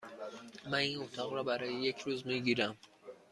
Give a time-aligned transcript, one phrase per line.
[0.69, 2.77] من این اتاق را برای یک روز می گیرم.